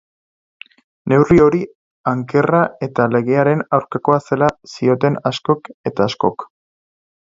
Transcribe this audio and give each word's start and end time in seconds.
Neurri 1.13 1.37
hori 1.43 1.59
ankerra 2.13 2.63
eta 2.89 3.07
legearen 3.17 3.63
aurkakoa 3.81 4.21
zela 4.27 4.51
zioten 4.75 5.25
askok 5.35 5.75
eta 5.93 6.13
askok. 6.13 6.53